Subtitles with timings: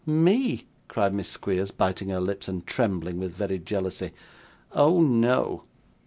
[0.03, 4.09] 'Me!' cried Miss Squeers, biting her lips, and trembling with very jealousy.
[4.73, 5.65] 'Oh no!